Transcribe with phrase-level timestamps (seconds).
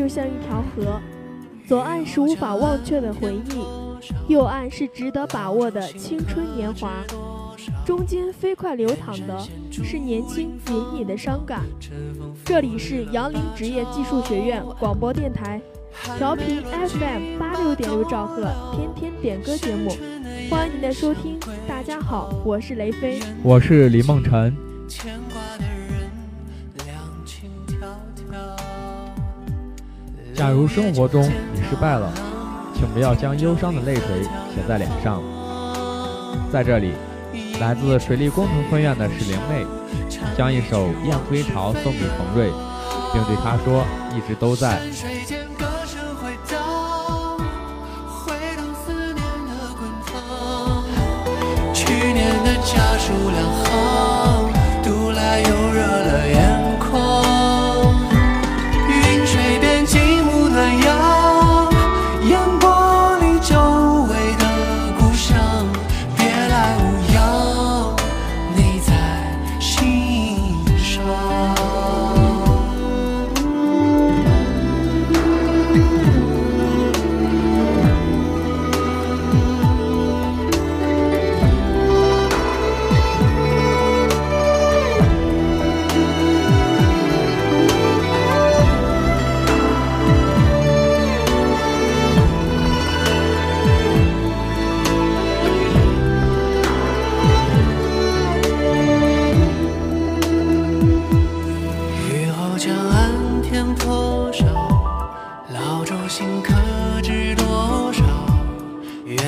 [0.00, 0.98] 就像一条河，
[1.68, 7.04] 左岸是无法忘却的回忆，右岸是值得把握的青春年华，
[7.84, 9.38] 中间飞快流淌的
[9.70, 11.60] 是年轻隐隐的伤感。
[12.46, 15.60] 这里是杨林职业技术学院广播电台，
[16.16, 19.90] 调频 FM 八六点六兆赫，天天点歌节目，
[20.48, 21.38] 欢迎您的收听。
[21.68, 24.56] 大家好，我是雷飞，我是李梦辰。
[30.40, 32.10] 假如生活中你失败了，
[32.74, 35.22] 请不要将忧伤的泪水写在脸上。
[36.50, 36.94] 在这里，
[37.60, 39.66] 来自水利工程分院的史灵妹
[40.38, 42.50] 将一首《燕归巢》送给冯瑞，
[43.12, 43.84] 并对他说
[44.16, 44.80] ：“一直都在。”
[51.74, 53.12] 去年的家书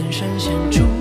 [0.00, 0.97] 有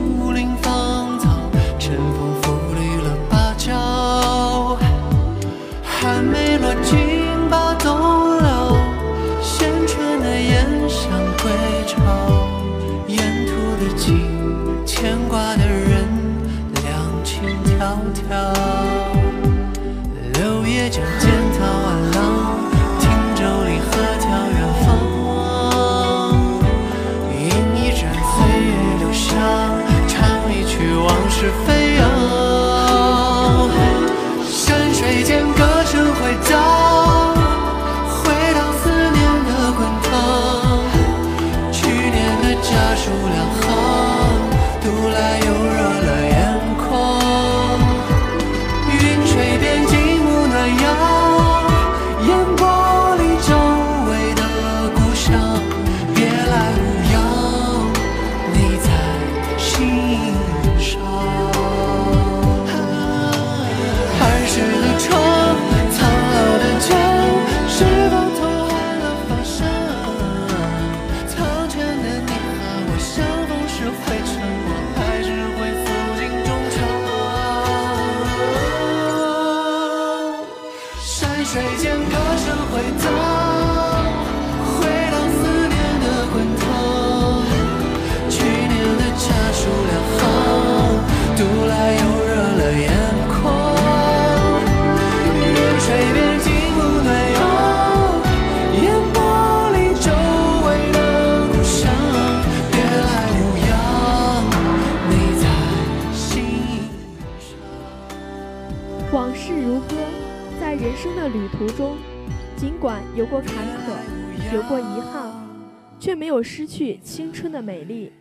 [116.27, 118.11] 没有失去青春的美丽。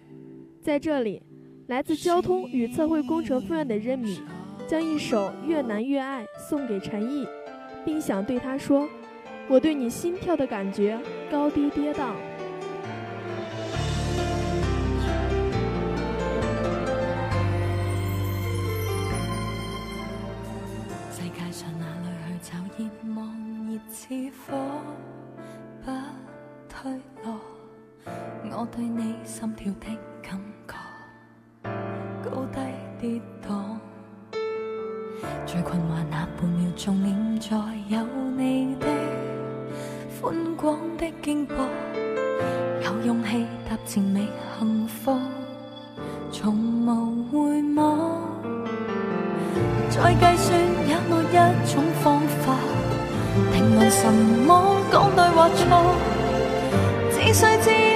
[0.62, 1.20] 在这里，
[1.67, 4.23] 来自交通与测绘工程分院的任敏
[4.69, 7.26] 将一首《越难越爱》送给陈毅，
[7.85, 8.88] 并想对他说
[9.50, 10.97] ：“我对你心跳的感觉
[11.29, 12.12] 高低跌宕。”
[28.76, 29.87] 对你心跳的
[30.23, 30.38] 感
[30.69, 30.75] 觉，
[32.23, 32.61] 高低
[33.00, 33.78] 跌宕。
[35.46, 37.56] 最困惑那半秒钟，念在
[37.88, 38.05] 有
[38.37, 38.87] 你的
[40.20, 41.55] 宽广的肩膊，
[42.84, 44.28] 有勇气踏前觅
[44.58, 45.19] 幸福，
[46.31, 48.20] 从无回望。
[49.88, 52.55] 再计算有没一种方法，
[53.55, 55.64] 评论什么讲对或错，
[57.12, 57.95] 只需知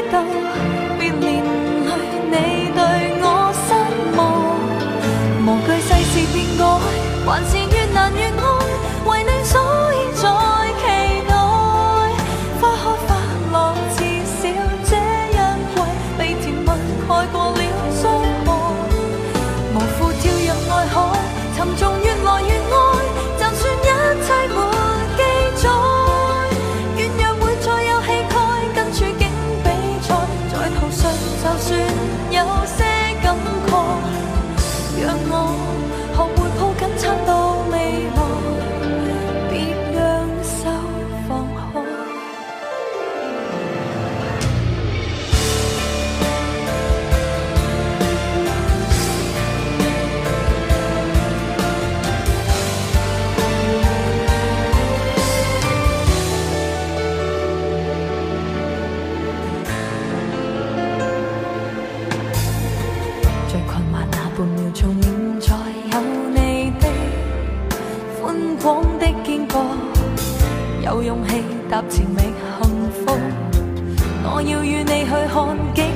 [74.40, 75.89] 我要与你去看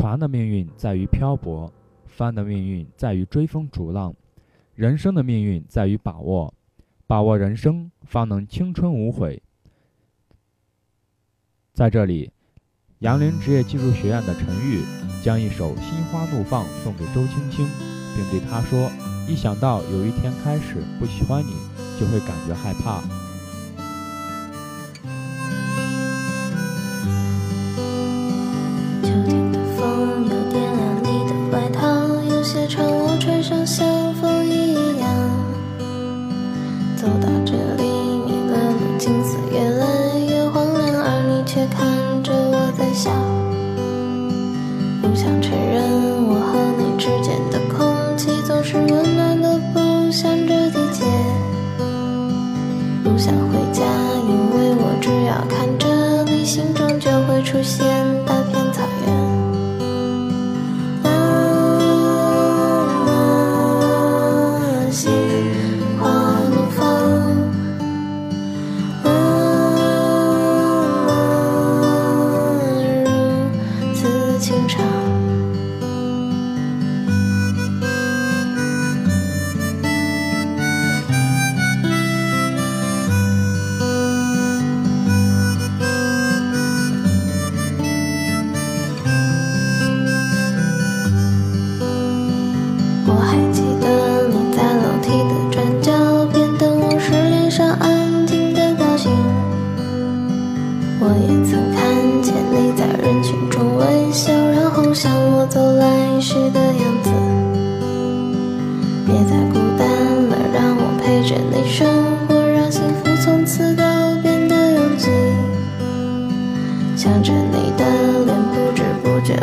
[0.00, 1.70] 船的命运在于漂泊，
[2.06, 4.14] 帆的命运在于追风逐浪，
[4.74, 6.54] 人生的命运在于把握，
[7.06, 9.42] 把握人生，方能青春无悔。
[11.74, 12.32] 在这里，
[13.00, 14.80] 杨林职业技术学院的陈玉
[15.22, 17.68] 将一首《心花怒放》送给周青青，
[18.16, 18.90] 并对她说
[19.28, 21.52] ：“一想到有一天开始不喜欢你，
[22.00, 23.02] 就会感觉害怕。”
[32.52, 35.08] 些长，我穿上像风一样。
[36.96, 37.84] 走到这里，
[38.26, 39.86] 你的路景色越来
[40.18, 41.86] 越荒凉，而你却看
[42.24, 43.08] 着我在笑。
[45.00, 47.86] 不想承认，我和你之间的空
[48.18, 51.04] 气总是温暖的，不像这季节。
[53.04, 53.84] 不想回家，
[54.26, 57.86] 因为我只要看着你，心中就会出现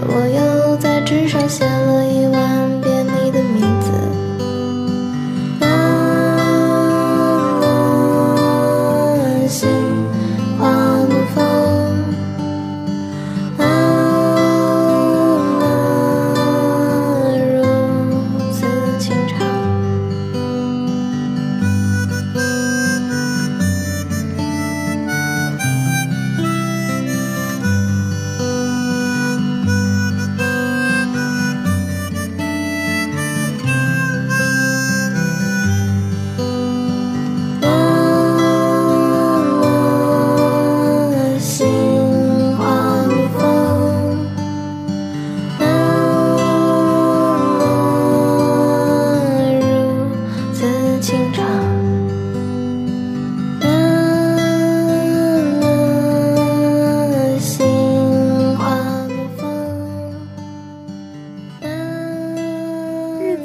[0.10, 0.57] 我有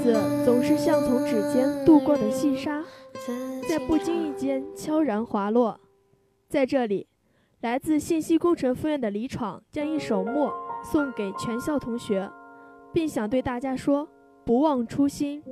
[0.03, 2.83] 子总是像从指尖渡过的细沙，
[3.69, 5.79] 在不经意间悄然滑落。
[6.49, 7.07] 在这里，
[7.61, 10.49] 来自信息工程分院的李闯将一首《默》
[10.85, 12.29] 送给全校同学，
[12.93, 14.09] 并想对大家说：
[14.45, 15.43] 不忘初心。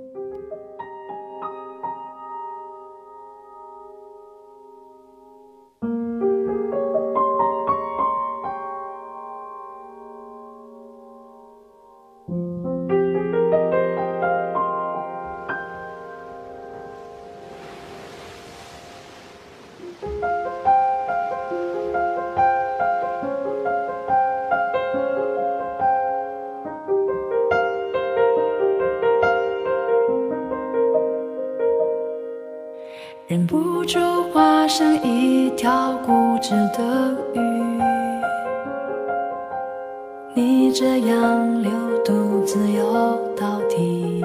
[40.80, 41.70] 这样流
[42.06, 44.25] 独自游到底。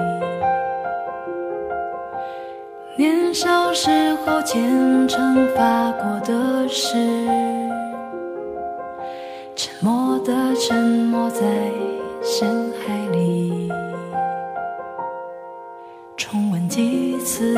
[2.96, 3.90] 年少时
[4.24, 6.96] 候虔诚发过的誓，
[9.54, 11.44] 沉默的沉没在
[12.22, 13.70] 深海里，
[16.16, 17.54] 重温几次。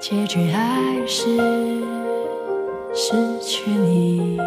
[0.00, 1.36] 结局还是
[2.94, 4.40] 失去你。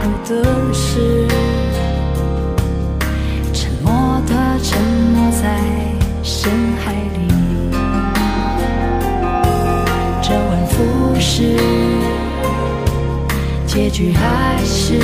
[0.00, 1.28] 诚发过的誓，
[3.52, 4.80] 沉默的沉
[5.12, 5.60] 默在
[6.22, 6.50] 深
[6.82, 7.28] 海里，
[10.22, 11.56] 周而复始。
[13.66, 14.98] 结局还是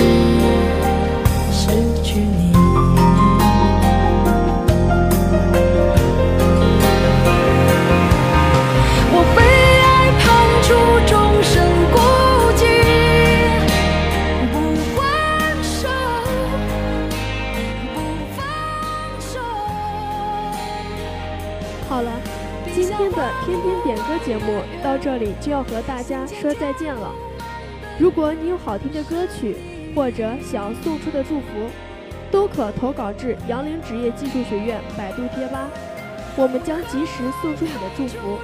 [22.99, 27.13] 今天的天天点歌节目到这里就要和大家说再见了。
[27.99, 29.55] 如果你有好听的歌曲，
[29.95, 31.47] 或者想要送出的祝福，
[32.31, 35.69] 都可投稿至杨凌职业技术学院百度贴吧，
[36.37, 38.39] 我们将及时送出你的祝福。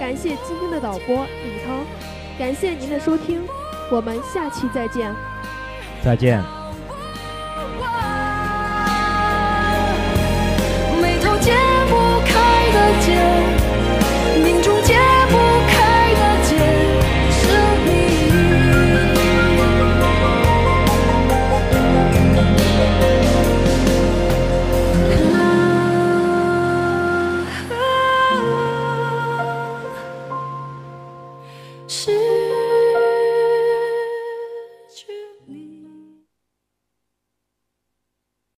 [0.00, 1.78] 感谢今天的导播李涛，
[2.36, 3.40] 感谢您的收听，
[3.92, 5.14] 我们下期再见。
[6.02, 6.42] 再见。